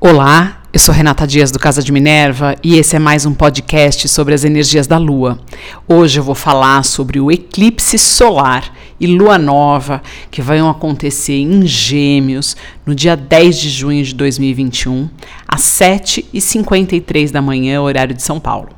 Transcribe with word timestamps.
Olá, 0.00 0.62
eu 0.72 0.78
sou 0.78 0.94
Renata 0.94 1.26
Dias 1.26 1.50
do 1.50 1.58
Casa 1.58 1.82
de 1.82 1.90
Minerva 1.90 2.54
e 2.62 2.76
esse 2.76 2.94
é 2.94 3.00
mais 3.00 3.26
um 3.26 3.34
podcast 3.34 4.08
sobre 4.08 4.32
as 4.32 4.44
energias 4.44 4.86
da 4.86 4.96
Lua. 4.96 5.40
Hoje 5.88 6.20
eu 6.20 6.22
vou 6.22 6.36
falar 6.36 6.84
sobre 6.84 7.18
o 7.18 7.32
eclipse 7.32 7.98
solar 7.98 8.72
e 9.00 9.08
lua 9.08 9.36
nova 9.38 10.00
que 10.30 10.40
vão 10.40 10.70
acontecer 10.70 11.40
em 11.40 11.66
Gêmeos 11.66 12.56
no 12.86 12.94
dia 12.94 13.16
10 13.16 13.58
de 13.58 13.68
junho 13.70 14.04
de 14.04 14.14
2021, 14.14 15.10
às 15.48 15.62
7h53 15.62 17.32
da 17.32 17.42
manhã, 17.42 17.82
horário 17.82 18.14
de 18.14 18.22
São 18.22 18.38
Paulo. 18.38 18.68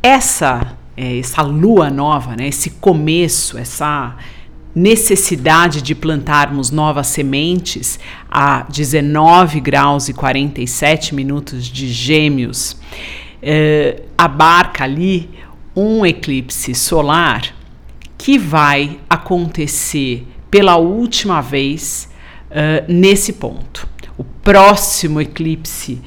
Essa, 0.00 0.76
é, 0.96 1.18
essa 1.18 1.42
lua 1.42 1.90
nova, 1.90 2.36
né, 2.36 2.46
esse 2.46 2.70
começo, 2.70 3.58
essa 3.58 4.14
necessidade 4.74 5.80
de 5.80 5.94
plantarmos 5.94 6.70
novas 6.70 7.06
sementes 7.06 7.98
a 8.30 8.62
19 8.68 9.60
graus 9.60 10.08
e 10.08 10.12
47 10.12 11.14
minutos 11.14 11.66
de 11.66 11.88
Gêmeos, 11.88 12.76
eh, 13.40 14.02
abarca 14.18 14.84
ali 14.84 15.30
um 15.76 16.04
eclipse 16.04 16.74
solar 16.74 17.54
que 18.16 18.38
vai 18.38 18.98
acontecer 19.08 20.26
pela 20.50 20.76
última 20.76 21.40
vez 21.40 22.08
uh, 22.50 22.84
nesse 22.90 23.34
ponto. 23.34 23.88
O 24.16 24.22
próximo 24.22 25.20
eclipse 25.20 26.00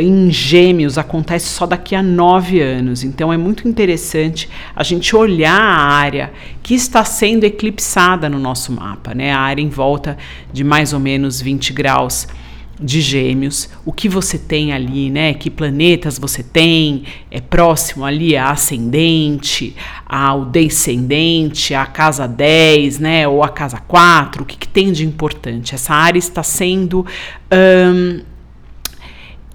em 0.00 0.30
gêmeos 0.30 0.98
acontece 0.98 1.46
só 1.46 1.66
daqui 1.66 1.94
a 1.94 2.02
nove 2.02 2.60
anos. 2.60 3.04
Então 3.04 3.32
é 3.32 3.36
muito 3.36 3.68
interessante 3.68 4.48
a 4.74 4.82
gente 4.82 5.14
olhar 5.14 5.60
a 5.60 5.84
área 5.84 6.32
que 6.62 6.74
está 6.74 7.04
sendo 7.04 7.44
eclipsada 7.44 8.28
no 8.28 8.38
nosso 8.38 8.72
mapa, 8.72 9.14
né? 9.14 9.32
A 9.32 9.38
área 9.38 9.62
em 9.62 9.68
volta 9.68 10.16
de 10.52 10.64
mais 10.64 10.92
ou 10.92 11.00
menos 11.00 11.40
20 11.40 11.72
graus 11.72 12.26
de 12.80 13.00
gêmeos, 13.00 13.68
o 13.84 13.92
que 13.92 14.08
você 14.08 14.36
tem 14.36 14.72
ali, 14.72 15.10
né? 15.10 15.32
Que 15.34 15.48
planetas 15.48 16.18
você 16.18 16.42
tem, 16.42 17.04
é 17.30 17.40
próximo 17.40 18.04
ali 18.04 18.36
a 18.36 18.50
ascendente, 18.50 19.76
ao 20.04 20.44
descendente, 20.44 21.72
a 21.72 21.86
casa 21.86 22.26
10, 22.26 22.98
né? 22.98 23.28
Ou 23.28 23.44
a 23.44 23.48
casa 23.48 23.78
4, 23.78 24.42
o 24.42 24.46
que, 24.46 24.56
que 24.56 24.68
tem 24.68 24.90
de 24.90 25.06
importante? 25.06 25.74
Essa 25.74 25.94
área 25.94 26.18
está 26.18 26.42
sendo. 26.42 27.06
Um, 27.52 28.33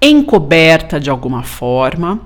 encoberta 0.00 0.98
de 0.98 1.10
alguma 1.10 1.42
forma. 1.42 2.20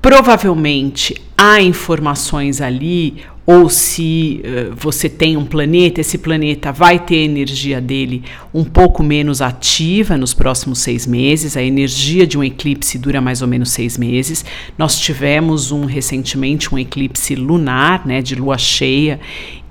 Provavelmente 0.00 1.14
há 1.36 1.62
informações 1.62 2.60
ali, 2.60 3.22
ou 3.46 3.68
se 3.70 4.42
uh, 4.44 4.74
você 4.76 5.08
tem 5.08 5.36
um 5.36 5.44
planeta, 5.44 6.00
esse 6.00 6.18
planeta 6.18 6.72
vai 6.72 6.98
ter 6.98 7.16
a 7.16 7.24
energia 7.24 7.80
dele 7.80 8.22
um 8.52 8.64
pouco 8.64 9.02
menos 9.02 9.40
ativa 9.40 10.16
nos 10.16 10.34
próximos 10.34 10.78
seis 10.80 11.06
meses. 11.06 11.56
A 11.56 11.62
energia 11.62 12.26
de 12.26 12.36
um 12.36 12.44
eclipse 12.44 12.98
dura 12.98 13.20
mais 13.20 13.40
ou 13.40 13.48
menos 13.48 13.70
seis 13.70 13.96
meses. 13.96 14.44
Nós 14.76 14.98
tivemos 14.98 15.72
um 15.72 15.86
recentemente 15.86 16.74
um 16.74 16.78
eclipse 16.78 17.34
lunar, 17.34 18.06
né, 18.06 18.20
de 18.20 18.34
lua 18.34 18.58
cheia 18.58 19.20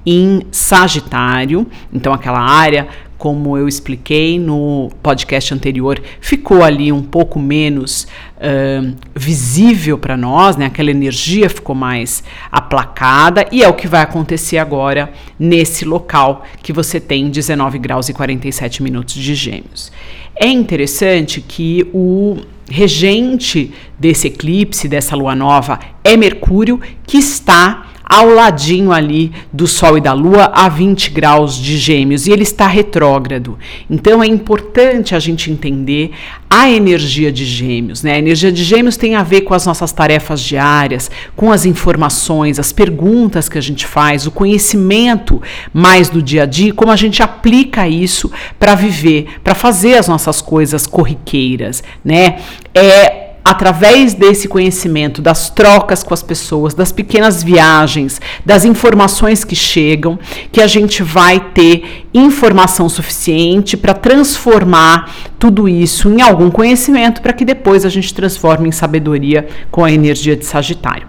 em 0.05 0.41
Sagitário, 0.51 1.65
então 1.91 2.13
aquela 2.13 2.41
área 2.41 2.87
como 3.23 3.57
eu 3.57 3.69
expliquei 3.69 4.37
no 4.37 4.91
podcast 5.01 5.53
anterior, 5.53 5.97
ficou 6.19 6.61
ali 6.61 6.91
um 6.91 7.01
pouco 7.01 7.39
menos 7.39 8.05
uh, 8.35 8.93
visível 9.15 9.97
para 9.97 10.17
nós, 10.17 10.57
né? 10.57 10.65
aquela 10.65 10.91
energia 10.91 11.49
ficou 11.49 11.73
mais 11.73 12.21
aplacada, 12.51 13.47
e 13.49 13.63
é 13.63 13.69
o 13.69 13.75
que 13.75 13.87
vai 13.87 14.01
acontecer 14.01 14.57
agora 14.57 15.09
nesse 15.39 15.85
local 15.85 16.43
que 16.61 16.73
você 16.73 16.99
tem 16.99 17.29
19 17.29 17.79
graus 17.79 18.09
e 18.09 18.13
47 18.13 18.83
minutos 18.83 19.13
de 19.13 19.33
gêmeos. 19.33 19.89
É 20.35 20.47
interessante 20.49 21.39
que 21.39 21.89
o 21.93 22.41
regente 22.69 23.73
desse 23.97 24.27
eclipse, 24.27 24.89
dessa 24.89 25.15
lua 25.15 25.33
nova, 25.33 25.79
é 26.03 26.17
Mercúrio, 26.17 26.77
que 27.07 27.19
está 27.19 27.82
ao 28.13 28.29
ladinho 28.29 28.91
ali 28.91 29.31
do 29.51 29.65
Sol 29.65 29.97
e 29.97 30.01
da 30.01 30.13
Lua, 30.13 30.51
a 30.53 30.69
20 30.69 31.09
graus 31.09 31.55
de 31.55 31.77
Gêmeos, 31.77 32.27
e 32.27 32.31
ele 32.31 32.43
está 32.43 32.67
retrógrado. 32.67 33.57
Então 33.89 34.21
é 34.21 34.27
importante 34.27 35.15
a 35.15 35.19
gente 35.19 35.49
entender 35.49 36.11
a 36.47 36.69
energia 36.69 37.31
de 37.31 37.43
Gêmeos. 37.43 38.03
Né? 38.03 38.13
A 38.13 38.19
energia 38.19 38.51
de 38.51 38.63
Gêmeos 38.63 38.97
tem 38.97 39.15
a 39.15 39.23
ver 39.23 39.41
com 39.41 39.55
as 39.55 39.65
nossas 39.65 39.91
tarefas 39.91 40.41
diárias, 40.41 41.09
com 41.35 41.51
as 41.51 41.65
informações, 41.65 42.59
as 42.59 42.71
perguntas 42.71 43.49
que 43.49 43.57
a 43.57 43.61
gente 43.61 43.87
faz, 43.87 44.27
o 44.27 44.31
conhecimento 44.31 45.41
mais 45.73 46.07
do 46.07 46.21
dia 46.21 46.43
a 46.43 46.45
dia, 46.45 46.71
como 46.71 46.91
a 46.91 46.95
gente 46.95 47.23
aplica 47.23 47.87
isso 47.87 48.31
para 48.59 48.75
viver, 48.75 49.39
para 49.43 49.55
fazer 49.55 49.97
as 49.97 50.07
nossas 50.07 50.39
coisas 50.39 50.85
corriqueiras. 50.85 51.83
Né? 52.05 52.37
É 52.75 53.22
através 53.43 54.13
desse 54.13 54.47
conhecimento, 54.47 55.21
das 55.21 55.49
trocas 55.49 56.03
com 56.03 56.13
as 56.13 56.23
pessoas, 56.23 56.73
das 56.73 56.91
pequenas 56.91 57.43
viagens, 57.43 58.21
das 58.45 58.63
informações 58.63 59.43
que 59.43 59.55
chegam, 59.55 60.17
que 60.51 60.61
a 60.61 60.67
gente 60.67 61.03
vai 61.03 61.39
ter 61.51 62.07
informação 62.13 62.87
suficiente 62.87 63.75
para 63.75 63.93
transformar 63.93 65.13
tudo 65.37 65.67
isso 65.67 66.09
em 66.09 66.21
algum 66.21 66.49
conhecimento 66.49 67.21
para 67.21 67.33
que 67.33 67.43
depois 67.43 67.85
a 67.85 67.89
gente 67.89 68.13
transforme 68.13 68.69
em 68.69 68.71
sabedoria 68.71 69.47
com 69.69 69.83
a 69.83 69.91
energia 69.91 70.35
de 70.35 70.45
Sagitário. 70.45 71.07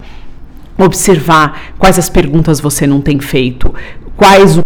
Observar 0.76 1.74
quais 1.78 1.98
as 1.98 2.08
perguntas 2.08 2.58
você 2.58 2.84
não 2.84 3.00
tem 3.00 3.20
feito, 3.20 3.72
quais 4.16 4.58
o 4.58 4.64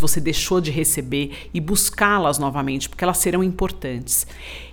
você 0.00 0.20
deixou 0.20 0.60
de 0.60 0.72
receber 0.72 1.48
e 1.54 1.60
buscá-las 1.60 2.38
novamente, 2.40 2.88
porque 2.88 3.04
elas 3.04 3.18
serão 3.18 3.44
importantes. 3.44 4.26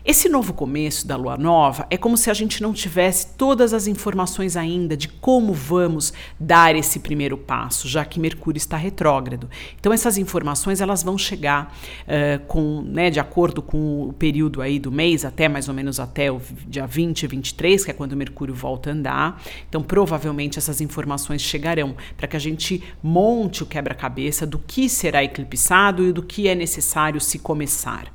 Esse 0.06 0.28
novo 0.28 0.54
começo 0.54 1.08
da 1.08 1.16
lua 1.16 1.38
nova 1.38 1.88
é 1.90 1.96
como 1.96 2.18
se 2.18 2.30
a 2.30 2.34
gente 2.34 2.62
não 2.62 2.74
tivesse 2.74 3.26
todas 3.38 3.74
as 3.74 3.88
informações 3.88 4.58
ainda 4.58 4.98
de 4.98 5.08
como 5.08 5.54
vamos 5.54 6.12
dar 6.38 6.76
esse 6.76 7.00
primeiro 7.00 7.38
passo, 7.38 7.88
já 7.88 8.04
que 8.04 8.20
Mercúrio 8.20 8.58
está 8.58 8.76
retrógrado. 8.76 9.50
Então 9.80 9.94
essas 9.94 10.18
informações 10.18 10.82
elas 10.82 11.04
vão 11.04 11.18
chegar 11.18 11.74
uh, 12.02 12.46
com, 12.48 12.82
né, 12.82 13.10
de 13.10 13.22
acordo 13.22 13.62
com 13.62 14.10
o 14.10 14.12
período 14.12 14.62
aí 14.62 14.78
do 14.78 14.92
mês, 14.92 15.24
até 15.24 15.48
mais 15.48 15.70
ou 15.70 15.74
menos 15.74 16.02
até 16.02 16.30
o 16.30 16.42
dia 16.68 16.86
20, 16.86 17.26
23, 17.26 17.86
que 17.86 17.92
é 17.92 17.94
quando 17.94 18.14
Mercúrio 18.18 18.54
volta 18.54 18.90
a 18.90 18.94
andar. 18.94 19.42
Então 19.70 19.82
provavelmente 19.82 20.60
essas 20.60 20.82
informações 20.82 21.42
chegarão 21.42 21.96
para 22.18 22.28
que 22.28 22.36
a 22.36 22.42
gente 22.42 22.84
monte 23.02 23.64
o 23.64 23.66
quebra-cabeça 23.66 24.46
do 24.46 24.60
que 24.60 24.90
será 24.90 25.24
eclipsado 25.24 26.06
e 26.06 26.12
do 26.12 26.22
que 26.22 26.50
é 26.50 26.56
necessário 26.56 27.22
se 27.22 27.40
começar. 27.40 28.12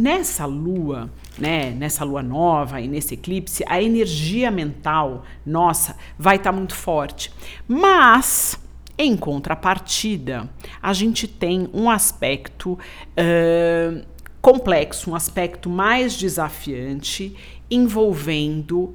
Nessa 0.00 0.46
lua, 0.46 1.10
né, 1.38 1.72
nessa 1.72 2.04
lua 2.04 2.22
nova 2.22 2.80
e 2.80 2.88
nesse 2.88 3.12
eclipse, 3.12 3.62
a 3.68 3.82
energia 3.82 4.50
mental 4.50 5.26
nossa 5.44 5.94
vai 6.18 6.36
estar 6.36 6.52
tá 6.52 6.56
muito 6.56 6.74
forte. 6.74 7.30
Mas, 7.68 8.58
em 8.96 9.14
contrapartida, 9.14 10.48
a 10.80 10.94
gente 10.94 11.28
tem 11.28 11.68
um 11.74 11.90
aspecto 11.90 12.78
uh, 12.78 14.06
complexo, 14.40 15.10
um 15.10 15.14
aspecto 15.14 15.68
mais 15.68 16.16
desafiante 16.16 17.36
envolvendo 17.70 18.94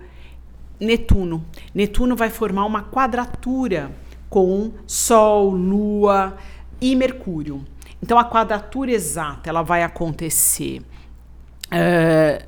Netuno. 0.80 1.46
Netuno 1.72 2.16
vai 2.16 2.32
formar 2.32 2.66
uma 2.66 2.82
quadratura 2.82 3.92
com 4.28 4.72
Sol, 4.88 5.52
Lua 5.52 6.36
e 6.82 6.96
Mercúrio. 6.96 7.64
Então 8.02 8.18
a 8.18 8.26
quadratura 8.26 8.92
exata 8.92 9.52
ela 9.52 9.62
vai 9.62 9.84
acontecer 9.84 10.82
uh, 11.68 12.46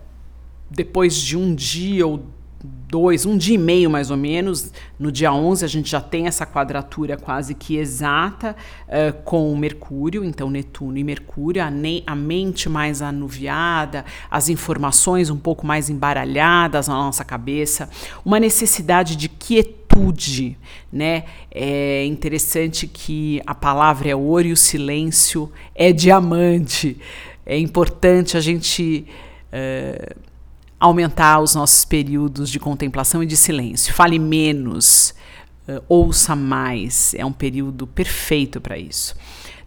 depois 0.69 1.15
de 1.15 1.37
um 1.37 1.53
dia 1.53 2.05
ou 2.05 2.23
dois, 2.89 3.25
um 3.25 3.37
dia 3.37 3.55
e 3.55 3.57
meio 3.57 3.89
mais 3.89 4.09
ou 4.09 4.17
menos. 4.17 4.71
No 4.97 5.11
dia 5.11 5.31
11 5.33 5.63
a 5.63 5.67
gente 5.67 5.89
já 5.89 6.01
tem 6.01 6.27
essa 6.27 6.45
quadratura 6.45 7.17
quase 7.17 7.53
que 7.53 7.77
exata 7.77 8.55
uh, 8.87 9.13
com 9.23 9.55
Mercúrio, 9.55 10.23
então 10.23 10.49
Netuno 10.49 10.97
e 10.97 11.03
Mercúrio, 11.03 11.61
a, 11.61 11.67
a, 11.67 12.15
mente 12.15 12.69
mais 12.69 13.01
anuviada, 13.01 14.05
as 14.31 14.49
informações 14.49 15.29
um 15.29 15.37
pouco 15.37 15.65
mais 15.65 15.89
embaralhadas 15.89 16.87
na 16.87 16.95
nossa 16.95 17.23
cabeça, 17.23 17.89
uma 18.23 18.39
necessidade 18.39 19.15
de 19.15 19.27
quietude, 19.27 20.57
né? 20.91 21.25
É 21.51 22.05
interessante 22.05 22.87
que 22.87 23.41
a 23.45 23.55
palavra 23.55 24.09
é 24.09 24.15
ouro 24.15 24.47
e 24.47 24.53
o 24.53 24.57
silêncio 24.57 25.51
é 25.75 25.91
diamante. 25.91 26.97
É 27.49 27.57
importante 27.57 28.35
a 28.35 28.41
gente 28.41 29.07
uh, 29.53 30.15
aumentar 30.77 31.39
os 31.39 31.55
nossos 31.55 31.85
períodos 31.85 32.49
de 32.49 32.59
contemplação 32.59 33.23
e 33.23 33.25
de 33.25 33.37
silêncio. 33.37 33.93
Fale 33.93 34.19
menos, 34.19 35.15
uh, 35.65 35.81
ouça 35.87 36.35
mais. 36.35 37.13
É 37.13 37.25
um 37.25 37.31
período 37.31 37.87
perfeito 37.87 38.59
para 38.59 38.77
isso. 38.77 39.15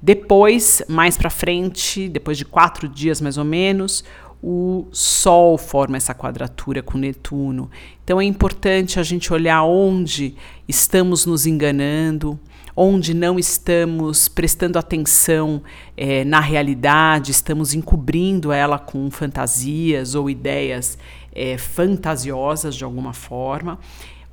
Depois, 0.03 0.83
mais 0.89 1.17
para 1.17 1.31
frente, 1.31 2.07
depois 2.07 2.37
de 2.37 2.45
quatro 2.45 2.87
dias 2.87 3.19
mais 3.19 3.39
ou 3.39 3.45
menos, 3.47 4.05
o 4.43 4.87
Sol 4.93 5.57
forma 5.57 5.97
essa 5.97 6.15
quadratura 6.15 6.83
com 6.83 6.99
Netuno. 6.99 7.71
Então 8.05 8.21
é 8.21 8.25
importante 8.25 9.01
a 9.01 9.03
gente 9.03 9.33
olhar 9.33 9.63
onde 9.63 10.35
estamos 10.69 11.25
nos 11.25 11.47
enganando, 11.47 12.39
onde 12.83 13.13
não 13.13 13.39
estamos 13.39 14.27
prestando 14.27 14.79
atenção 14.79 15.63
é, 15.95 16.25
na 16.25 16.41
realidade, 16.41 17.31
estamos 17.31 17.75
encobrindo 17.75 18.51
ela 18.51 18.79
com 18.79 19.11
fantasias 19.11 20.15
ou 20.15 20.31
ideias 20.31 20.97
é, 21.31 21.59
fantasiosas 21.59 22.75
de 22.75 22.83
alguma 22.83 23.13
forma 23.13 23.79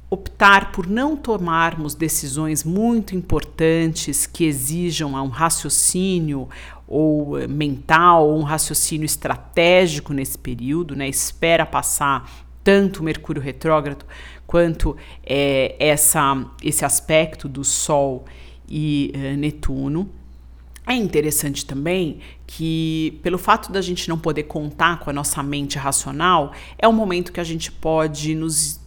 optar 0.09 0.71
por 0.71 0.87
não 0.87 1.17
tomarmos 1.17 1.93
decisões 1.93 2.63
muito 2.63 3.13
importantes 3.13 4.25
que 4.25 4.45
exijam 4.45 5.11
um 5.15 5.27
raciocínio 5.27 6.47
ou 6.87 7.37
eh, 7.37 7.45
mental, 7.45 8.29
ou 8.29 8.39
um 8.39 8.43
raciocínio 8.43 9.03
estratégico 9.05 10.13
nesse 10.13 10.37
período, 10.37 10.95
né? 10.95 11.09
Espera 11.09 11.65
passar 11.65 12.47
tanto 12.63 13.01
o 13.01 13.03
Mercúrio 13.03 13.41
retrógrado 13.41 14.05
quanto 14.47 14.95
é, 15.23 15.75
essa, 15.77 16.45
esse 16.63 16.85
aspecto 16.85 17.49
do 17.49 17.63
Sol 17.63 18.25
e 18.67 19.11
uh, 19.13 19.37
Netuno. 19.37 20.09
É 20.87 20.95
interessante 20.95 21.65
também 21.65 22.19
que, 22.47 23.19
pelo 23.21 23.37
fato 23.37 23.73
da 23.73 23.81
gente 23.81 24.07
não 24.07 24.17
poder 24.17 24.43
contar 24.43 24.99
com 25.01 25.09
a 25.09 25.13
nossa 25.13 25.43
mente 25.43 25.77
racional, 25.77 26.53
é 26.77 26.87
um 26.87 26.93
momento 26.93 27.33
que 27.33 27.41
a 27.41 27.43
gente 27.43 27.69
pode 27.69 28.33
nos 28.33 28.75
eh, 28.77 28.79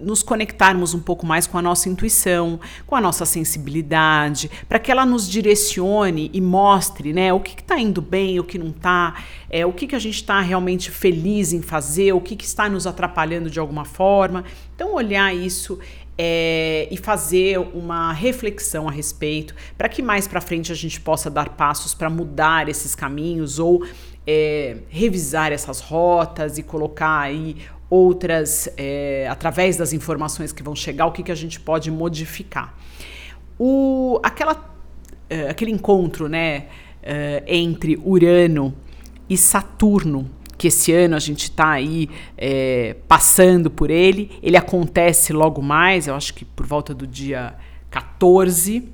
nos 0.00 0.22
conectarmos 0.22 0.94
um 0.94 1.00
pouco 1.00 1.26
mais 1.26 1.46
com 1.46 1.58
a 1.58 1.62
nossa 1.62 1.88
intuição, 1.88 2.60
com 2.86 2.94
a 2.94 3.00
nossa 3.00 3.26
sensibilidade, 3.26 4.50
para 4.68 4.78
que 4.78 4.90
ela 4.90 5.04
nos 5.04 5.28
direcione 5.28 6.30
e 6.32 6.40
mostre 6.40 7.12
né, 7.12 7.32
o 7.32 7.40
que 7.40 7.60
está 7.60 7.78
indo 7.78 8.00
bem, 8.00 8.38
o 8.38 8.44
que 8.44 8.58
não 8.58 8.68
está, 8.68 9.22
é, 9.48 9.66
o 9.66 9.72
que, 9.72 9.86
que 9.86 9.96
a 9.96 9.98
gente 9.98 10.16
está 10.16 10.40
realmente 10.40 10.90
feliz 10.90 11.52
em 11.52 11.62
fazer, 11.62 12.12
o 12.12 12.20
que, 12.20 12.36
que 12.36 12.44
está 12.44 12.68
nos 12.68 12.86
atrapalhando 12.86 13.50
de 13.50 13.58
alguma 13.58 13.84
forma. 13.84 14.44
Então, 14.74 14.94
olhar 14.94 15.34
isso 15.34 15.78
é, 16.16 16.86
e 16.90 16.96
fazer 16.96 17.58
uma 17.58 18.12
reflexão 18.12 18.88
a 18.88 18.90
respeito, 18.90 19.54
para 19.76 19.88
que 19.88 20.02
mais 20.02 20.28
para 20.28 20.40
frente 20.40 20.70
a 20.70 20.74
gente 20.74 21.00
possa 21.00 21.30
dar 21.30 21.50
passos 21.50 21.94
para 21.94 22.10
mudar 22.10 22.68
esses 22.68 22.94
caminhos 22.94 23.58
ou 23.58 23.84
é, 24.26 24.76
revisar 24.88 25.50
essas 25.50 25.80
rotas 25.80 26.58
e 26.58 26.62
colocar 26.62 27.20
aí 27.20 27.56
outras, 27.90 28.72
é, 28.76 29.26
através 29.28 29.76
das 29.76 29.92
informações 29.92 30.52
que 30.52 30.62
vão 30.62 30.76
chegar, 30.76 31.06
o 31.06 31.12
que, 31.12 31.24
que 31.24 31.32
a 31.32 31.34
gente 31.34 31.58
pode 31.58 31.90
modificar. 31.90 32.78
O, 33.58 34.20
aquela, 34.22 34.72
é, 35.28 35.50
aquele 35.50 35.72
encontro 35.72 36.28
né, 36.28 36.68
é, 37.02 37.42
entre 37.46 38.00
Urano 38.02 38.72
e 39.28 39.36
Saturno, 39.36 40.30
que 40.56 40.68
esse 40.68 40.92
ano 40.92 41.16
a 41.16 41.18
gente 41.18 41.44
está 41.44 41.70
aí 41.70 42.08
é, 42.38 42.96
passando 43.08 43.70
por 43.70 43.90
ele, 43.90 44.30
ele 44.42 44.56
acontece 44.56 45.32
logo 45.32 45.60
mais, 45.60 46.06
eu 46.06 46.14
acho 46.14 46.32
que 46.32 46.44
por 46.44 46.66
volta 46.66 46.94
do 46.94 47.06
dia 47.06 47.54
14 47.90 48.88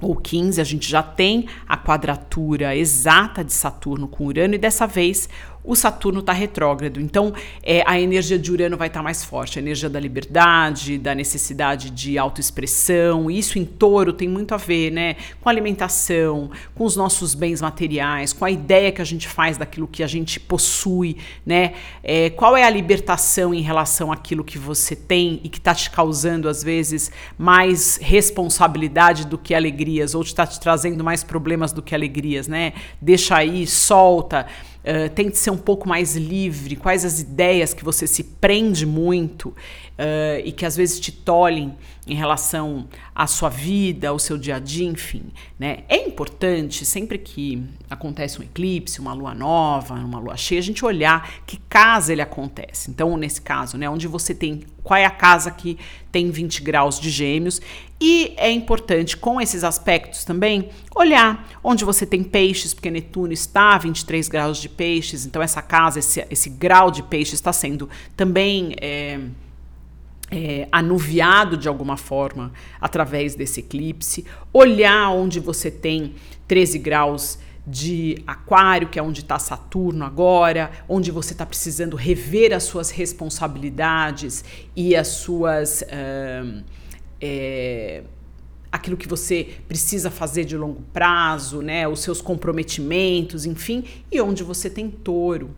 ou 0.00 0.14
15, 0.14 0.60
a 0.60 0.64
gente 0.64 0.88
já 0.88 1.02
tem 1.02 1.46
a 1.68 1.76
quadratura 1.76 2.76
exata 2.76 3.44
de 3.44 3.52
Saturno 3.52 4.06
com 4.06 4.26
Urano, 4.26 4.54
e 4.54 4.58
dessa 4.58 4.86
vez 4.86 5.28
o 5.64 5.74
Saturno 5.74 6.20
está 6.20 6.32
retrógrado. 6.32 7.00
Então, 7.00 7.32
é, 7.62 7.82
a 7.86 7.98
energia 7.98 8.38
de 8.38 8.52
Urano 8.52 8.76
vai 8.76 8.88
estar 8.88 9.00
tá 9.00 9.04
mais 9.04 9.24
forte, 9.24 9.58
a 9.58 9.62
energia 9.62 9.88
da 9.88 9.98
liberdade, 9.98 10.98
da 10.98 11.14
necessidade 11.14 11.88
de 11.90 12.18
autoexpressão. 12.18 13.30
Isso 13.30 13.58
em 13.58 13.64
touro 13.64 14.12
tem 14.12 14.28
muito 14.28 14.52
a 14.52 14.58
ver 14.58 14.92
né, 14.92 15.16
com 15.40 15.48
alimentação, 15.48 16.50
com 16.74 16.84
os 16.84 16.94
nossos 16.96 17.34
bens 17.34 17.62
materiais, 17.62 18.34
com 18.34 18.44
a 18.44 18.50
ideia 18.50 18.92
que 18.92 19.00
a 19.00 19.04
gente 19.04 19.26
faz 19.26 19.56
daquilo 19.56 19.88
que 19.88 20.02
a 20.02 20.06
gente 20.06 20.38
possui. 20.38 21.16
Né? 21.46 21.72
É, 22.02 22.28
qual 22.28 22.54
é 22.54 22.64
a 22.64 22.70
libertação 22.70 23.54
em 23.54 23.62
relação 23.62 24.12
àquilo 24.12 24.44
que 24.44 24.58
você 24.58 24.94
tem 24.94 25.40
e 25.42 25.48
que 25.48 25.58
está 25.58 25.74
te 25.74 25.90
causando, 25.90 26.46
às 26.46 26.62
vezes, 26.62 27.10
mais 27.38 27.98
responsabilidade 28.02 29.26
do 29.26 29.38
que 29.38 29.54
alegrias, 29.54 30.14
ou 30.14 30.22
está 30.22 30.46
te 30.46 30.60
trazendo 30.60 31.02
mais 31.02 31.24
problemas 31.24 31.72
do 31.72 31.80
que 31.80 31.94
alegrias, 31.94 32.46
né? 32.46 32.74
Deixa 33.00 33.36
aí, 33.36 33.66
solta. 33.66 34.46
Uh, 34.84 35.08
tente 35.14 35.38
ser 35.38 35.50
um 35.50 35.56
pouco 35.56 35.88
mais 35.88 36.14
livre, 36.14 36.76
quais 36.76 37.06
as 37.06 37.18
ideias 37.18 37.72
que 37.72 37.82
você 37.82 38.06
se 38.06 38.22
prende 38.22 38.84
muito 38.84 39.48
uh, 39.48 40.42
e 40.44 40.52
que 40.52 40.66
às 40.66 40.76
vezes 40.76 41.00
te 41.00 41.10
tolhem 41.10 41.74
em 42.06 42.14
relação 42.14 42.86
à 43.14 43.26
sua 43.26 43.48
vida, 43.48 44.10
ao 44.10 44.18
seu 44.18 44.36
dia 44.36 44.56
a 44.56 44.58
dia, 44.58 44.86
enfim. 44.86 45.24
Né? 45.58 45.84
É 45.88 45.96
importante, 45.96 46.84
sempre 46.84 47.16
que 47.16 47.62
acontece 47.88 48.38
um 48.38 48.42
eclipse, 48.42 49.00
uma 49.00 49.14
lua 49.14 49.34
nova, 49.34 49.94
uma 49.94 50.18
lua 50.18 50.36
cheia, 50.36 50.58
a 50.58 50.62
gente 50.62 50.84
olhar 50.84 51.42
que 51.46 51.56
casa 51.68 52.12
ele 52.12 52.20
acontece. 52.20 52.90
Então, 52.90 53.16
nesse 53.16 53.40
caso, 53.40 53.78
né, 53.78 53.88
onde 53.88 54.06
você 54.06 54.34
tem. 54.34 54.62
Qual 54.82 54.98
é 54.98 55.06
a 55.06 55.10
casa 55.10 55.50
que 55.50 55.78
tem 56.12 56.30
20 56.30 56.62
graus 56.62 57.00
de 57.00 57.08
gêmeos? 57.08 57.58
E 57.98 58.34
é 58.36 58.50
importante, 58.50 59.16
com 59.16 59.40
esses 59.40 59.64
aspectos 59.64 60.26
também, 60.26 60.68
olhar 60.94 61.48
onde 61.64 61.86
você 61.86 62.04
tem 62.04 62.22
peixes, 62.22 62.74
porque 62.74 62.90
Netuno 62.90 63.32
está 63.32 63.76
a 63.76 63.78
23 63.78 64.28
graus 64.28 64.58
de 64.58 64.68
peixes, 64.68 65.24
então 65.24 65.40
essa 65.40 65.62
casa, 65.62 66.00
esse, 66.00 66.26
esse 66.28 66.50
grau 66.50 66.90
de 66.90 67.02
peixe 67.02 67.34
está 67.34 67.50
sendo 67.50 67.88
também. 68.14 68.74
É, 68.78 69.20
é, 70.30 70.68
anuviado 70.72 71.56
de 71.56 71.68
alguma 71.68 71.96
forma 71.96 72.52
através 72.80 73.34
desse 73.34 73.60
eclipse, 73.60 74.24
olhar 74.52 75.10
onde 75.10 75.40
você 75.40 75.70
tem 75.70 76.14
13 76.48 76.78
graus 76.78 77.38
de 77.66 78.22
Aquário, 78.26 78.88
que 78.88 78.98
é 78.98 79.02
onde 79.02 79.20
está 79.20 79.38
Saturno 79.38 80.04
agora, 80.04 80.70
onde 80.88 81.10
você 81.10 81.32
está 81.32 81.46
precisando 81.46 81.96
rever 81.96 82.52
as 82.52 82.64
suas 82.64 82.90
responsabilidades 82.90 84.44
e 84.76 84.94
as 84.94 85.08
suas. 85.08 85.82
Uh, 85.82 86.62
é, 87.20 88.02
aquilo 88.70 88.96
que 88.96 89.06
você 89.06 89.48
precisa 89.68 90.10
fazer 90.10 90.44
de 90.44 90.56
longo 90.56 90.82
prazo, 90.92 91.62
né, 91.62 91.86
os 91.86 92.00
seus 92.00 92.20
comprometimentos, 92.20 93.46
enfim, 93.46 93.84
e 94.10 94.20
onde 94.20 94.42
você 94.42 94.68
tem 94.68 94.90
touro 94.90 95.54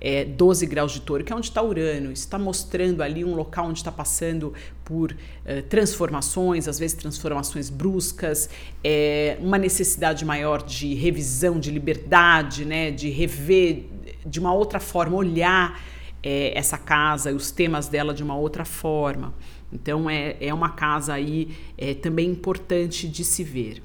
é, 0.00 0.24
12 0.24 0.66
graus 0.66 0.92
de 0.92 1.00
touro, 1.00 1.24
que 1.24 1.32
é 1.32 1.36
onde 1.36 1.46
está 1.46 1.62
Urano. 1.62 2.12
está 2.12 2.38
mostrando 2.38 3.02
ali 3.02 3.24
um 3.24 3.34
local 3.34 3.66
onde 3.66 3.78
está 3.78 3.90
passando 3.90 4.54
por 4.84 5.12
uh, 5.12 5.62
transformações, 5.68 6.68
às 6.68 6.78
vezes 6.78 6.96
transformações 6.96 7.68
bruscas, 7.68 8.48
é, 8.82 9.36
uma 9.40 9.58
necessidade 9.58 10.24
maior 10.24 10.62
de 10.62 10.94
revisão, 10.94 11.58
de 11.58 11.70
liberdade, 11.70 12.64
né, 12.64 12.90
de 12.90 13.10
rever 13.10 13.84
de 14.24 14.38
uma 14.38 14.52
outra 14.52 14.80
forma, 14.80 15.16
olhar 15.16 15.80
é, 16.22 16.56
essa 16.56 16.78
casa 16.78 17.30
e 17.30 17.34
os 17.34 17.50
temas 17.50 17.88
dela 17.88 18.14
de 18.14 18.22
uma 18.22 18.36
outra 18.36 18.64
forma. 18.64 19.34
Então 19.72 20.08
é, 20.08 20.36
é 20.40 20.54
uma 20.54 20.70
casa 20.70 21.12
aí 21.12 21.56
é, 21.76 21.94
também 21.94 22.30
importante 22.30 23.06
de 23.08 23.24
se 23.24 23.44
ver. 23.44 23.82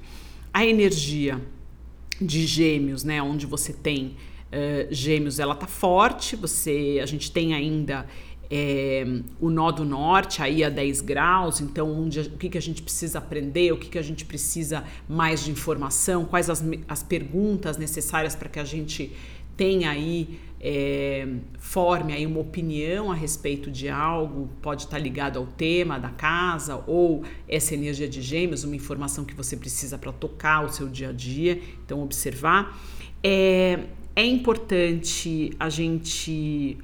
A 0.52 0.64
energia 0.64 1.40
de 2.20 2.46
gêmeos, 2.46 3.02
né, 3.02 3.20
onde 3.20 3.44
você 3.44 3.72
tem 3.72 4.16
uh, 4.54 4.94
gêmeos 4.94 5.38
ela 5.38 5.54
tá 5.54 5.66
forte, 5.66 6.36
você 6.36 7.00
a 7.02 7.06
gente 7.06 7.30
tem 7.30 7.54
ainda 7.54 8.06
é, 8.50 9.04
o 9.40 9.50
nó 9.50 9.70
do 9.70 9.84
norte 9.84 10.42
aí 10.42 10.62
a 10.62 10.68
10 10.68 11.00
graus, 11.00 11.60
então 11.60 11.90
onde, 11.90 12.20
o 12.20 12.36
que, 12.38 12.48
que 12.48 12.58
a 12.58 12.62
gente 12.62 12.82
precisa 12.82 13.18
aprender, 13.18 13.72
o 13.72 13.76
que, 13.76 13.88
que 13.88 13.98
a 13.98 14.02
gente 14.02 14.24
precisa 14.24 14.84
mais 15.08 15.44
de 15.44 15.50
informação, 15.50 16.24
quais 16.24 16.48
as, 16.48 16.64
as 16.88 17.02
perguntas 17.02 17.76
necessárias 17.76 18.34
para 18.36 18.48
que 18.48 18.60
a 18.60 18.64
gente 18.64 19.12
tenha 19.56 19.90
aí, 19.90 20.38
é, 20.60 21.28
forme 21.58 22.12
aí 22.12 22.26
uma 22.26 22.40
opinião 22.40 23.12
a 23.12 23.14
respeito 23.14 23.70
de 23.70 23.88
algo, 23.88 24.48
pode 24.62 24.84
estar 24.84 24.98
ligado 24.98 25.38
ao 25.38 25.46
tema 25.46 25.98
da 25.98 26.10
casa 26.10 26.82
ou 26.86 27.22
essa 27.48 27.74
energia 27.74 28.08
de 28.08 28.22
gêmeos, 28.22 28.64
uma 28.64 28.76
informação 28.76 29.24
que 29.24 29.34
você 29.34 29.56
precisa 29.56 29.98
para 29.98 30.12
tocar 30.12 30.64
o 30.64 30.68
seu 30.68 30.88
dia 30.88 31.10
a 31.10 31.12
dia, 31.12 31.60
então 31.84 32.02
observar. 32.02 32.80
É, 33.22 33.80
é 34.16 34.24
importante 34.24 35.52
a 35.58 35.68
gente 35.68 36.78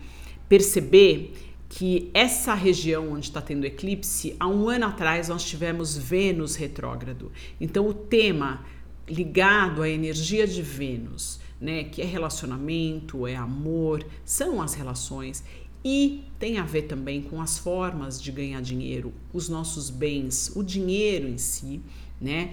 perceber 0.49 1.33
que 1.71 2.11
essa 2.13 2.53
região 2.53 3.13
onde 3.13 3.27
está 3.27 3.41
tendo 3.41 3.65
eclipse, 3.65 4.35
há 4.41 4.49
um 4.49 4.69
ano 4.69 4.87
atrás 4.87 5.29
nós 5.29 5.45
tivemos 5.45 5.97
Vênus 5.97 6.57
retrógrado. 6.57 7.31
Então 7.61 7.87
o 7.87 7.95
tema 7.95 8.65
ligado 9.09 9.81
à 9.83 9.89
energia 9.89 10.47
de 10.47 10.61
Vênus, 10.63 11.41
né, 11.61 11.85
que 11.85 12.01
é 12.01 12.05
relacionamento, 12.05 13.27
é 13.27 13.37
amor, 13.37 14.07
são 14.25 14.63
as 14.63 14.75
relações 14.75 15.45
e 15.85 16.25
tem 16.39 16.59
a 16.59 16.63
ver 16.63 16.83
também 16.83 17.23
com 17.23 17.41
as 17.41 17.59
formas 17.59 18.21
de 18.21 18.33
ganhar 18.33 18.61
dinheiro, 18.61 19.13
os 19.33 19.49
nossos 19.49 19.91
bens, 19.91 20.53
o 20.55 20.63
dinheiro 20.63 21.29
em 21.29 21.39
si, 21.39 21.81
né? 22.21 22.53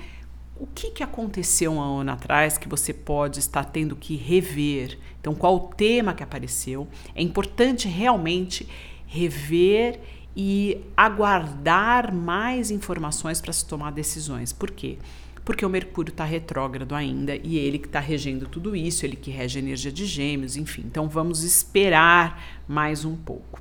o 0.59 0.67
que, 0.67 0.91
que 0.91 1.03
aconteceu 1.03 1.71
um 1.71 1.79
ano 1.79 2.11
atrás 2.11 2.57
que 2.57 2.67
você 2.67 2.93
pode 2.93 3.39
estar 3.39 3.63
tendo 3.65 3.95
que 3.95 4.15
rever? 4.15 4.97
Então, 5.19 5.35
qual 5.35 5.55
o 5.55 5.59
tema 5.75 6.13
que 6.13 6.23
apareceu? 6.23 6.87
É 7.13 7.21
importante 7.21 7.87
realmente 7.87 8.67
rever 9.05 9.99
e 10.39 10.85
aguardar 10.95 12.13
mais 12.13 12.69
informações 12.69 13.41
para 13.41 13.51
se 13.51 13.65
tomar 13.65 13.91
decisões. 13.91 14.53
Por 14.53 14.69
quê? 14.69 14.99
Porque 15.43 15.65
o 15.65 15.69
Mercúrio 15.69 16.11
está 16.11 16.23
retrógrado 16.23 16.93
ainda 16.93 17.35
e 17.35 17.57
ele 17.57 17.79
que 17.79 17.87
está 17.87 17.99
regendo 17.99 18.47
tudo 18.47 18.75
isso, 18.75 19.03
ele 19.03 19.15
que 19.15 19.31
rege 19.31 19.57
a 19.57 19.61
energia 19.63 19.91
de 19.91 20.05
Gêmeos, 20.05 20.55
enfim. 20.55 20.83
Então, 20.85 21.09
vamos 21.09 21.43
esperar 21.43 22.61
mais 22.67 23.03
um 23.03 23.15
pouco. 23.15 23.59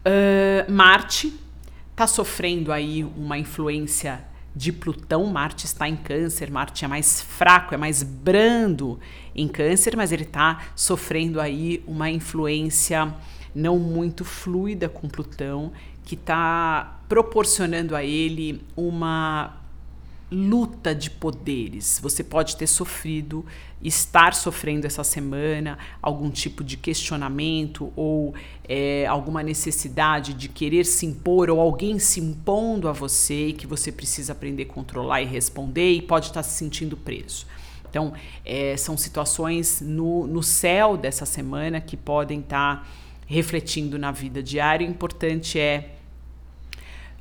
Uh, 0.00 0.72
Marte 0.72 1.32
está 1.92 2.08
sofrendo 2.08 2.72
aí 2.72 3.04
uma 3.04 3.38
influência 3.38 4.24
de 4.54 4.72
Plutão. 4.72 5.26
Marte 5.26 5.66
está 5.66 5.88
em 5.88 5.96
Câncer, 5.96 6.50
Marte 6.50 6.84
é 6.84 6.88
mais 6.88 7.20
fraco, 7.20 7.74
é 7.74 7.76
mais 7.76 8.02
brando 8.02 8.98
em 9.34 9.46
Câncer, 9.46 9.96
mas 9.96 10.12
ele 10.12 10.24
está 10.24 10.60
sofrendo 10.74 11.40
aí 11.40 11.82
uma 11.86 12.10
influência 12.10 13.14
não 13.54 13.78
muito 13.78 14.24
fluida 14.24 14.88
com 14.88 15.08
Plutão, 15.08 15.72
que 16.04 16.14
está 16.14 17.00
proporcionando 17.08 17.94
a 17.94 18.04
ele 18.04 18.62
uma 18.76 19.59
luta 20.30 20.94
de 20.94 21.10
poderes. 21.10 21.98
Você 22.02 22.22
pode 22.22 22.56
ter 22.56 22.66
sofrido, 22.66 23.44
estar 23.82 24.34
sofrendo 24.34 24.86
essa 24.86 25.02
semana 25.02 25.78
algum 26.00 26.30
tipo 26.30 26.62
de 26.62 26.76
questionamento 26.76 27.92
ou 27.96 28.34
é, 28.68 29.06
alguma 29.06 29.42
necessidade 29.42 30.32
de 30.34 30.48
querer 30.48 30.84
se 30.84 31.06
impor 31.06 31.50
ou 31.50 31.60
alguém 31.60 31.98
se 31.98 32.20
impondo 32.20 32.88
a 32.88 32.92
você 32.92 33.48
e 33.48 33.52
que 33.52 33.66
você 33.66 33.90
precisa 33.90 34.32
aprender 34.32 34.62
a 34.64 34.66
controlar 34.66 35.22
e 35.22 35.26
responder 35.26 35.92
e 35.92 36.02
pode 36.02 36.26
estar 36.26 36.42
se 36.42 36.56
sentindo 36.56 36.96
preso. 36.96 37.46
Então, 37.88 38.12
é, 38.44 38.76
são 38.76 38.96
situações 38.96 39.80
no, 39.80 40.26
no 40.26 40.42
céu 40.44 40.96
dessa 40.96 41.26
semana 41.26 41.80
que 41.80 41.96
podem 41.96 42.38
estar 42.38 42.88
refletindo 43.26 43.98
na 43.98 44.12
vida 44.12 44.40
diária. 44.40 44.86
O 44.86 44.90
importante 44.90 45.58
é 45.58 45.96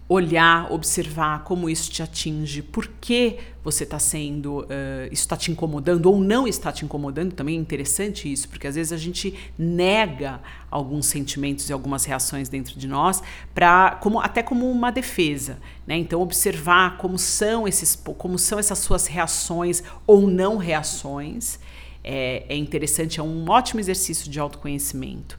olhar, 0.10 0.72
observar 0.72 1.44
como 1.44 1.70
isso 1.70 1.92
te 1.92 2.01
atinge, 2.01 2.63
por 2.63 2.88
que 3.00 3.38
você 3.63 3.84
está 3.84 4.00
sendo, 4.00 4.62
uh, 4.62 4.66
isso 5.12 5.22
está 5.22 5.38
te 5.38 5.51
incomodando 5.51 6.08
ou 6.08 6.20
não 6.20 6.48
está 6.48 6.72
te 6.72 6.84
incomodando, 6.84 7.34
também 7.34 7.56
é 7.56 7.60
interessante 7.60 8.32
isso, 8.32 8.50
porque 8.50 8.66
às 8.66 8.74
vezes 8.74 8.92
a 8.92 8.98
gente 8.98 9.36
nega 9.56 10.42
alguns 10.72 11.06
sentimentos 11.06 11.70
e 11.70 11.74
algumas 11.74 12.06
reações 12.06 12.50
dentro 12.50 12.80
de 12.80 12.88
nós, 12.88 13.22
para 13.54 14.00
como, 14.01 14.20
até 14.20 14.42
como 14.42 14.70
uma 14.72 14.92
defesa. 14.92 15.60
Né? 15.86 15.98
Então, 15.98 16.20
observar 16.22 16.98
como 16.98 17.20
são, 17.20 17.68
esses, 17.68 17.96
como 18.18 18.39
são 18.39 18.58
essas 18.58 18.80
suas 18.80 19.06
reações 19.06 19.84
ou 20.08 20.25
não 20.25 20.58
reações 20.58 21.60
é, 22.04 22.46
é 22.50 22.56
interessante, 22.56 23.20
é 23.20 23.24
um 23.24 23.48
ótimo 23.48 23.80
exercício 23.80 24.32
de 24.32 24.39
autoconhecimento. 24.39 25.38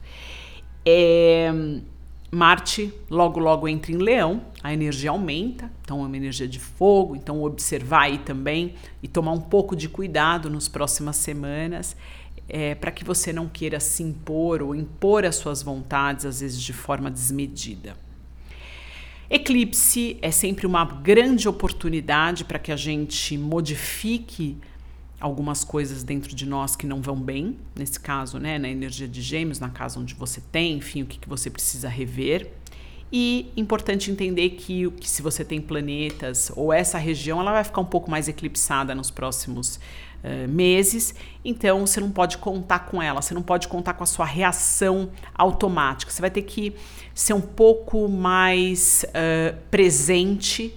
É, 0.85 1.51
Marte 2.33 2.93
logo 3.09 3.41
logo 3.41 3.67
entra 3.67 3.91
em 3.91 3.97
Leão, 3.97 4.41
a 4.63 4.73
energia 4.73 5.09
aumenta, 5.09 5.69
então 5.81 6.01
é 6.01 6.07
uma 6.07 6.15
energia 6.15 6.47
de 6.47 6.59
fogo, 6.59 7.13
então 7.13 7.43
observar 7.43 8.03
aí 8.03 8.19
também 8.19 8.75
e 9.03 9.07
tomar 9.07 9.33
um 9.33 9.41
pouco 9.41 9.75
de 9.75 9.89
cuidado 9.89 10.49
nas 10.49 10.69
próximas 10.69 11.17
semanas, 11.17 11.93
é, 12.47 12.73
para 12.73 12.89
que 12.89 13.03
você 13.03 13.33
não 13.33 13.49
queira 13.49 13.81
se 13.81 14.01
impor 14.01 14.61
ou 14.61 14.73
impor 14.73 15.25
as 15.25 15.35
suas 15.35 15.61
vontades, 15.61 16.25
às 16.25 16.39
vezes 16.39 16.61
de 16.61 16.71
forma 16.71 17.11
desmedida. 17.11 17.97
Eclipse 19.29 20.17
é 20.21 20.31
sempre 20.31 20.65
uma 20.65 20.85
grande 20.85 21.49
oportunidade 21.49 22.45
para 22.45 22.59
que 22.59 22.71
a 22.71 22.77
gente 22.77 23.37
modifique 23.37 24.57
algumas 25.21 25.63
coisas 25.63 26.03
dentro 26.03 26.35
de 26.35 26.45
nós 26.45 26.75
que 26.75 26.85
não 26.85 27.01
vão 27.01 27.15
bem, 27.15 27.57
nesse 27.75 27.99
caso, 27.99 28.39
né, 28.39 28.57
na 28.57 28.67
energia 28.67 29.07
de 29.07 29.21
gêmeos, 29.21 29.59
na 29.59 29.69
casa 29.69 29.99
onde 29.99 30.15
você 30.15 30.41
tem, 30.51 30.77
enfim, 30.77 31.03
o 31.03 31.05
que, 31.05 31.19
que 31.19 31.29
você 31.29 31.49
precisa 31.49 31.87
rever. 31.87 32.51
E 33.13 33.51
importante 33.55 34.09
entender 34.09 34.51
que, 34.51 34.89
que 34.91 35.09
se 35.09 35.21
você 35.21 35.43
tem 35.43 35.61
planetas 35.61 36.51
ou 36.55 36.71
essa 36.73 36.97
região, 36.97 37.39
ela 37.41 37.51
vai 37.51 37.63
ficar 37.63 37.81
um 37.81 37.85
pouco 37.85 38.09
mais 38.09 38.27
eclipsada 38.27 38.95
nos 38.95 39.11
próximos 39.11 39.75
uh, 40.23 40.47
meses, 40.47 41.13
então 41.43 41.85
você 41.85 41.99
não 41.99 42.09
pode 42.09 42.37
contar 42.37 42.79
com 42.79 43.01
ela, 43.01 43.21
você 43.21 43.33
não 43.33 43.43
pode 43.43 43.67
contar 43.67 43.93
com 43.93 44.03
a 44.03 44.07
sua 44.07 44.25
reação 44.25 45.11
automática. 45.35 46.11
Você 46.11 46.21
vai 46.21 46.31
ter 46.31 46.43
que 46.43 46.73
ser 47.13 47.33
um 47.33 47.41
pouco 47.41 48.07
mais 48.07 49.05
uh, 49.09 49.57
presente 49.69 50.73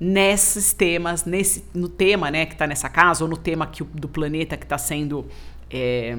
nesses 0.00 0.72
temas, 0.72 1.24
nesse, 1.24 1.64
no 1.74 1.88
tema 1.88 2.30
né, 2.30 2.46
que 2.46 2.52
está 2.52 2.66
nessa 2.66 2.88
casa, 2.88 3.24
ou 3.24 3.30
no 3.30 3.36
tema 3.36 3.66
que, 3.66 3.82
do 3.82 4.08
planeta 4.08 4.56
que 4.56 4.64
está 4.64 4.78
sendo. 4.78 5.26
É, 5.70 6.16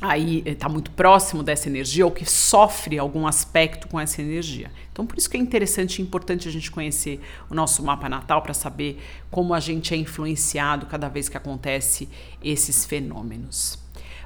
aí 0.00 0.42
está 0.46 0.68
muito 0.68 0.92
próximo 0.92 1.42
dessa 1.42 1.68
energia 1.68 2.04
ou 2.04 2.12
que 2.12 2.24
sofre 2.24 2.98
algum 2.98 3.26
aspecto 3.26 3.88
com 3.88 3.98
essa 3.98 4.22
energia. 4.22 4.70
Então, 4.92 5.06
por 5.06 5.18
isso 5.18 5.28
que 5.28 5.36
é 5.36 5.40
interessante 5.40 5.98
e 5.98 6.02
importante 6.02 6.48
a 6.48 6.52
gente 6.52 6.70
conhecer 6.70 7.20
o 7.50 7.54
nosso 7.54 7.82
mapa 7.82 8.08
natal 8.08 8.42
para 8.42 8.54
saber 8.54 9.00
como 9.30 9.54
a 9.54 9.60
gente 9.60 9.94
é 9.94 9.96
influenciado 9.96 10.86
cada 10.86 11.08
vez 11.08 11.28
que 11.28 11.36
acontece 11.36 12.08
esses 12.42 12.84
fenômenos. 12.84 13.78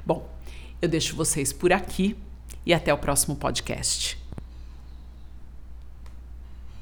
Bom, 0.05 0.29
eu 0.81 0.89
deixo 0.89 1.15
vocês 1.15 1.51
por 1.51 1.73
aqui 1.73 2.15
e 2.65 2.73
até 2.73 2.93
o 2.93 2.97
próximo 2.97 3.35
podcast. 3.35 4.22